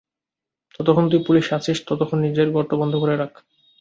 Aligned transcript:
যতক্ষণ 0.75 1.05
তুই 1.11 1.21
পুলিশে 1.27 1.51
আছিস 1.55 1.77
ততক্ষণ 1.87 2.19
নিজের 2.21 2.47
গর্ত 2.55 2.71
বন্ধ 2.81 2.93
করে 3.01 3.15
রাখ। 3.17 3.31